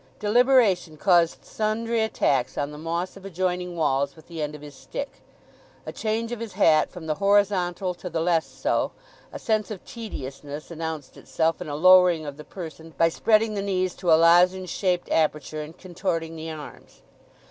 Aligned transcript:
Deliberation 0.17 0.97
caused 0.97 1.45
sundry 1.45 2.01
attacks 2.01 2.57
on 2.57 2.71
the 2.71 2.77
moss 2.79 3.15
of 3.15 3.23
adjoining 3.23 3.75
walls 3.75 4.15
with 4.15 4.27
the 4.27 4.41
end 4.41 4.55
of 4.55 4.63
his 4.63 4.73
stick, 4.73 5.21
a 5.85 5.91
change 5.91 6.31
of 6.31 6.39
his 6.39 6.53
hat 6.53 6.89
from 6.89 7.05
the 7.05 7.13
horizontal 7.21 7.93
to 7.93 8.09
the 8.09 8.19
less 8.19 8.47
so; 8.47 8.93
a 9.31 9.37
sense 9.37 9.69
of 9.69 9.85
tediousness 9.85 10.71
announced 10.71 11.17
itself 11.17 11.61
in 11.61 11.69
a 11.69 11.75
lowering 11.75 12.25
of 12.25 12.37
the 12.37 12.43
person 12.43 12.95
by 12.97 13.09
spreading 13.09 13.53
the 13.53 13.61
knees 13.61 13.93
to 13.93 14.11
a 14.11 14.17
lozenge 14.17 14.71
shaped 14.71 15.07
aperture 15.11 15.61
and 15.61 15.77
contorting 15.77 16.35
the 16.35 16.49
arms. 16.49 17.03